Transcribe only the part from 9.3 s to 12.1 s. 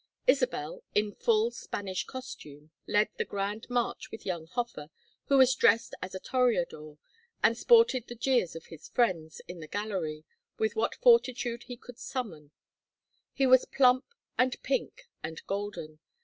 in the gallery with what fortitude he could